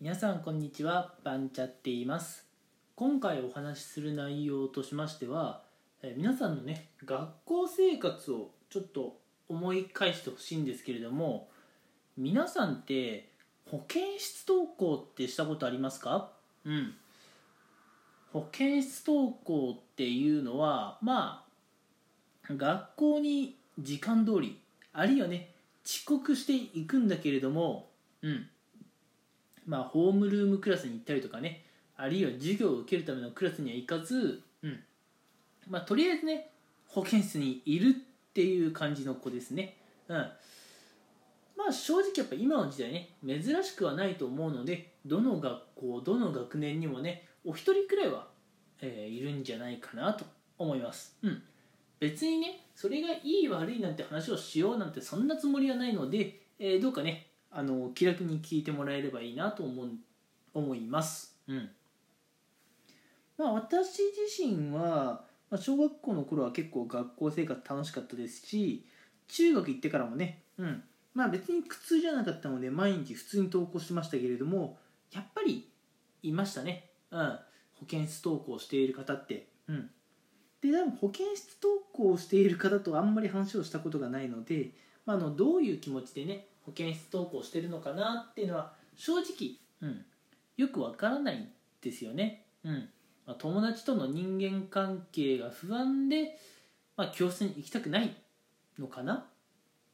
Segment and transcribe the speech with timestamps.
[0.00, 2.46] 皆さんこんにちはバンチャって言います。
[2.94, 5.62] 今回お話しする内容としましては
[6.04, 11.48] え皆さんのね学校生活をちょっと思い返してほしいんですけれども
[12.16, 13.32] 皆さんって
[13.68, 16.30] 保健室登校ってしたことありますか？
[16.64, 16.94] うん。
[18.32, 21.44] 保健室登校っていうのはま
[22.48, 24.60] あ学校に時間通り
[24.92, 27.90] あるいはね遅刻していくんだけれども
[28.22, 28.46] うん
[29.68, 31.62] まあホームルームクラスに行ったりとかね
[31.96, 34.80] あるいは授業を受けるためのクラスには行かずうん。
[35.68, 36.50] まあとりあえずね
[36.86, 39.76] 保健室にいるっていう感じの子ですね。
[40.08, 40.16] うん。
[40.16, 48.28] まあ正直やっぱ今の時代ね珍しくはないと思うのでどの学校どの学年にもねお一人くらいは、
[48.80, 50.24] えー、いるんじゃないかなと
[50.56, 51.18] 思います。
[51.22, 51.42] うん。
[52.00, 59.90] 別にねそれがいい悪いなんて話をしようなんてそんなつもりはないので、えー、どうかねあの気楽に聞いてもらえればいいなと思う
[60.54, 61.36] 思います。
[61.46, 61.70] うん。
[63.36, 68.84] まあ私自身はまあ、小学校の頃は結構学校生活楽しかったですし
[69.28, 70.82] 中学行ってからもね、うん。
[71.14, 74.78] まあ、別に苦痛じゃなかったので毎日普通に登校してましたけれども
[75.12, 75.68] やっぱり
[76.22, 77.38] いましたね、うん、
[77.80, 79.90] 保健室登校している方って、うん、
[80.60, 84.70] で多分保健室登校している方とあんまり話をしたことがないので、
[85.06, 90.04] まあ、あのどういう気持ちでね保健室登校してるのかなっていうのは正直、うん、
[90.56, 91.48] よくわからない
[91.80, 92.44] ですよね。
[92.64, 92.88] うん。
[93.26, 96.38] まあ、友達との人間関係が不安で、
[96.96, 98.14] まあ、教室に行きたくない
[98.78, 99.26] のかな。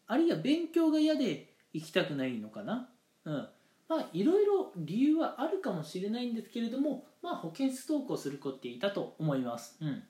[0.06, 2.88] あるいは勉強が嫌で行きたくないのかな。
[3.24, 3.48] うん。
[3.86, 9.76] まあいろいろ理由はあるかもしれないんですけれども、まあ、保健室登校する子っていたと思います。
[9.80, 10.02] うん、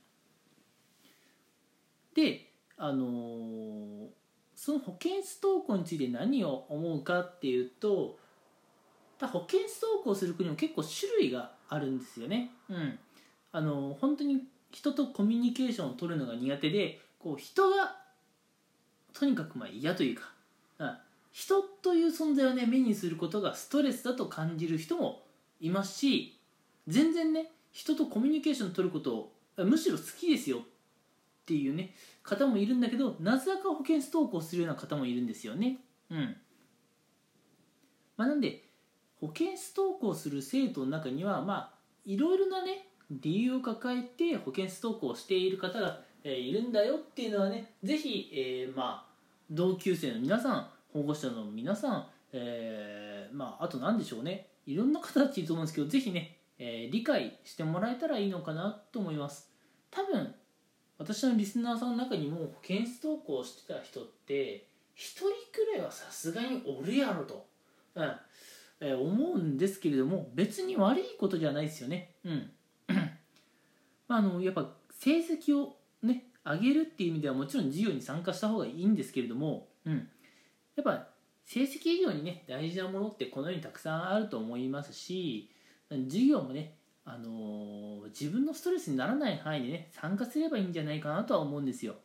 [2.15, 4.07] で、あのー、
[4.55, 8.17] その保健室登校について何を思うかっていうと
[9.21, 12.51] 保健室登校する国も結構種類があるんですよね。
[12.69, 12.99] うん、
[13.53, 17.97] あの本当に人とコミュニケーションを取るのが苦手でこう人が
[19.13, 20.33] とにかくまあ嫌というか、
[20.79, 20.97] うん、
[21.33, 25.23] 人という存在をね目にすることがストレスだと感じる人も
[25.61, 26.39] いますし
[26.89, 29.33] 全然ね人とコミュニケーションを取ることを
[29.65, 30.63] むしろ好きですよ
[31.45, 35.77] っていうね方もいるんだけどなぜだか保健室登校するような方もいるんですよね。
[36.11, 36.37] うん。
[38.17, 38.63] まあ、なんで
[39.21, 49.15] 保健室登校する生徒の中にはまあいろいろなね理由を抱えて保健室登校をしている方が、えー、いるんだよっていうのはねぜひ、えー、まあ
[49.51, 54.49] 同級生の皆さん保護者の皆さん、えー、まああと何でしょうね。
[54.67, 59.51] いろんな方たちいると思うんですけどぜひね、えー、理解してもらえたらいいのかなと思います。
[59.91, 60.35] 多分
[60.99, 67.47] 私のリスナーさんの中にも保健室登校してた人って1人くらいはさすがにおるやろと、
[67.95, 68.13] うん。
[68.81, 72.15] えー、思うんですけれども別に悪いことじゃないですよね。
[72.25, 72.51] うん。
[74.09, 80.09] まあ、あのやっぱ成績をね上げるっていう意味ではもちろん授業に参加した方がいいんですけれども、うん、
[80.77, 81.09] やっぱ
[81.45, 85.51] 成績以上にね大事なものってこの世にたくさんあると思いますし
[85.91, 86.75] 授業もね、
[87.05, 91.97] あのー、自分のストレスにならない範囲でね参加すればいいんじゃないかなとは思うんですよ。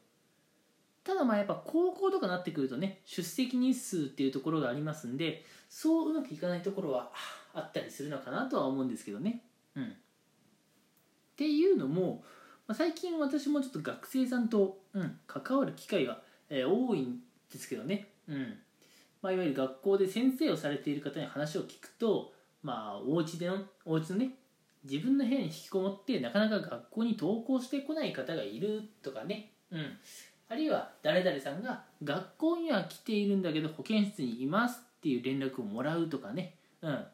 [1.03, 7.11] ただまあやっぱ高校とかなってくるとね出席日数っていうところがありますんでそううまくいかないところは
[7.53, 9.41] あったりするのかなとは思うんですけどね。
[9.75, 9.85] うん。
[9.85, 9.87] っ
[11.35, 12.23] ていうのも、
[12.67, 17.19] ま、最近私もちょっと学生さんと、うん、関わる機会が、えー、多いん
[17.51, 18.57] ですけどね、うん。
[19.21, 24.31] まあ、いわゆる学校で先生をされている方に話を聞くと、まあ、お家でのお家のね
[24.83, 29.97] 自分の部屋に引きこもってなかなか学校に登校してこない方がいるとかね、うん、
[30.47, 37.07] あるいは誰々さんが学校には来ているんだけど保健室にいますっていう連絡をもらうとかね、うん、あ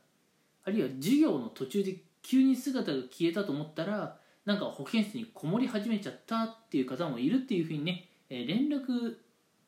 [0.67, 9.15] るいは授業の途中で急に姿が消えたと思ったらなんか保健室にこもり始めちゃったっていう方もいるっていうふうにね、えー、連絡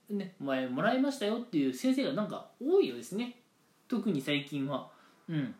[0.09, 3.35] ね前もらいましたよっていう先生がなんか多いようですね。
[3.87, 4.89] 特に最近は。
[5.29, 5.55] うん。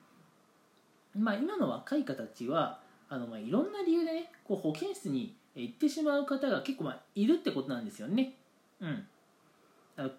[1.18, 2.80] まあ今の若い方たちは
[3.10, 8.34] あのまあいろんな理由でねこう保健室に行ってしまう方が結構まあいるってことなんですよね。
[8.80, 9.08] うん。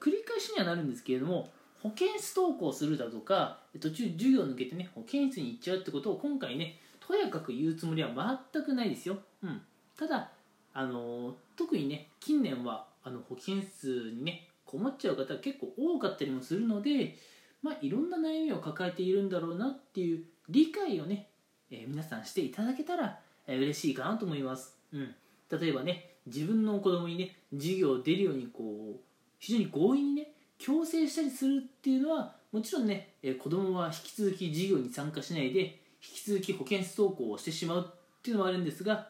[0.01, 1.51] 繰り返しにはなるんですけれども
[1.83, 8.11] 保健室登校するだとか途中授業抜けてね保健室に行っちゃうってことを今回ねとやかく言うつもりは
[8.53, 9.63] 全くないですよ、うん、
[9.97, 10.31] ただ
[10.75, 17.17] あの特にね近年はあの保健室にねこもっちゃう方が結構多かったりもするので
[17.63, 21.29] まあいろんな悩みを抱えているんだろうなっていう理解をね、
[21.71, 25.15] えー、皆さんしていただけたら、えー、嬉しいかなと思います、うん、
[25.51, 29.01] 例えばね自分の子供にね授業出るようにこう
[29.39, 39.09] 非常に強引にね強制したりするっていうのはもちろんね、えー、子供は引き続き授業に参加しないで引き続き保健室登校をしてしまうっていうのもあるんですが、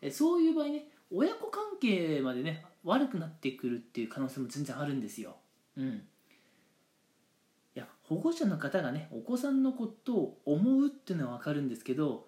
[0.00, 5.36] えー、そういう場合ね親子関係までね悪くなってくるっていう可能性も全然あるんですよ。
[5.76, 6.02] うん、
[8.08, 12.26] 保護者の方がねお子さんのことを思うっていうのは分かるんですけど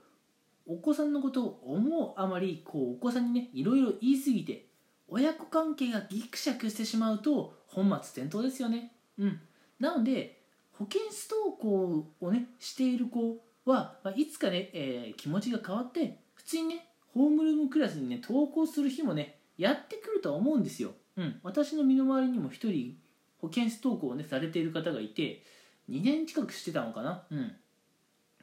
[0.66, 4.66] お子さんのことを思うあまりこうお子さんにねいろいろ言い過ぎて
[5.08, 8.92] 親子関係がギクシャクしてしまうと本末転倒ですよね。
[9.18, 9.40] うん、
[9.78, 10.42] なので
[10.72, 20.90] 保健室登校をねしている子は、まあ、いつかね、えー、気持ちが変わって普通にねホームルームクラスにね登校する日もねやってくるとは思うんですよ。
[21.16, 22.96] うん、私の身の回りにも1人
[23.38, 25.42] 保健室登校をねされている方がいて
[25.90, 27.24] 2年近くしてたのかな？
[27.30, 27.52] うん、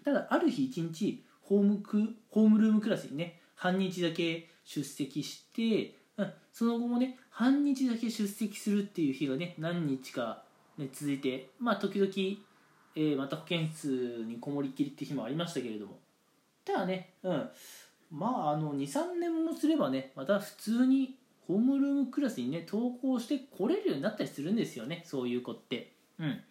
[0.04, 10.44] ただある日1日ホームクホームルームクラスにね半日だけ出席して、うん、その後もね半日だけ出席するっていう日がね何日か、
[10.78, 12.12] ね、続いてまあ時々、
[12.96, 16.00] えー、また保健室にこもりっきりって日もありましたけれども。
[16.66, 17.50] ただね、うん、
[18.10, 25.94] まああの23年もすればねまた普通にホームルームクラスにね登校してこれるようになったりするんですよねそういう子って。
[26.20, 26.42] うん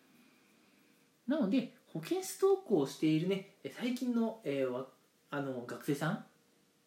[1.26, 4.84] なので保健室登校しているね最近の,、えー、
[5.30, 6.24] あの学生さん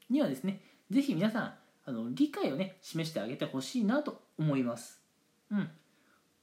[0.10, 1.54] にはですね是非皆さん
[1.86, 5.02] あの理解をね示してあげてほしいなと思います。
[5.52, 5.70] うん。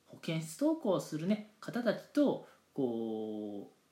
[0.06, 3.83] 保健室登校するね方たちとこう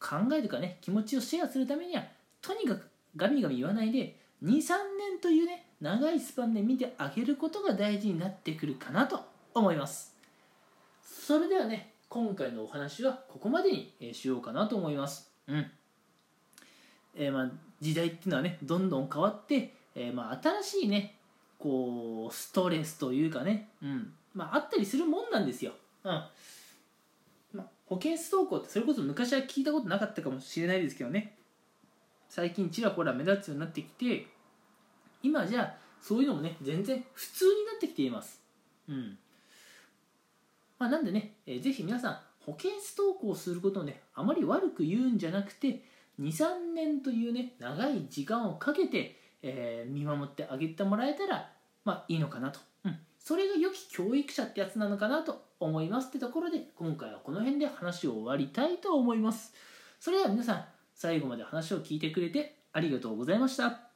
[0.00, 2.04] 考えるかね気持ちをシェアするためには
[2.40, 4.48] とにかくガミガミ言わないで23
[4.98, 9.20] 年というね長いスパンで見てあげることが大事になってくるかなと
[9.54, 10.16] 思います。
[11.02, 15.32] それではね今回のお話はここまでにしようかなと思います。
[15.48, 15.70] うん。
[17.16, 17.50] えー、まあ
[17.80, 21.14] 時代っていうのはねどんどん変わって、えー、まあ新しいね
[21.58, 24.12] こうストレスというかね、うん。
[24.34, 25.72] まあ、あったりするもんなんですよ、
[26.04, 26.12] うん。
[27.54, 31.38] まあ、保健室登校ってそれこそ昔は聞いたことなかったかもしれないですけどね。
[32.28, 34.26] 最近ちらほら目立つようになってきて
[35.22, 38.42] 今じゃそういうのもね全然普通になってきています。
[38.86, 39.16] うん。
[40.82, 45.84] まあ、なんでね、えー、ぜひ皆さん保健室登校することをねあまり悪く言うんじゃなくて
[46.20, 51.52] 23年というね長い時間をかけて、えー、見守ってあげてもらえたら
[51.84, 59.54] まあいいのかなと、うん、それが良き教育者ってやつなのかなと思いますってところで今回はこの辺で話を終わりたいと思います。
[60.00, 60.64] それでは皆さん
[60.96, 63.91] 最後まで話を聞いてくれてありがとうございました。